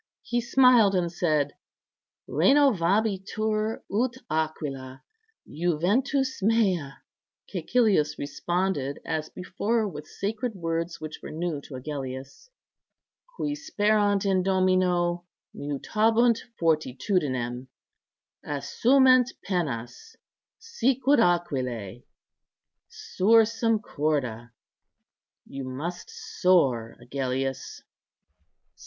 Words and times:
He 0.23 0.41
smiled 0.41 0.95
and 0.95 1.11
said, 1.11 1.53
"Renovabitur, 2.27 3.81
ut 3.93 4.15
aquila, 4.31 5.03
juventus 5.47 6.41
mea." 6.41 6.93
Cæcilius 7.47 8.17
responded, 8.17 8.99
as 9.05 9.29
before, 9.29 9.87
with 9.87 10.07
sacred 10.07 10.55
words 10.55 10.99
which 10.99 11.19
were 11.21 11.29
new 11.29 11.61
to 11.61 11.75
Agellius:" 11.75 12.49
'Qui 13.37 13.53
sperant 13.53 14.25
in 14.25 14.41
Domino 14.41 15.25
mutabunt 15.53 16.39
fortitudinem; 16.59 17.67
assument 18.43 19.33
pennas, 19.45 20.15
sicut 20.57 21.19
aquilæ,' 21.19 22.01
'Sursum 22.89 23.79
corda!' 23.79 24.51
you 25.45 25.63
must 25.63 26.09
soar, 26.09 26.97
Agellius." 26.99 27.83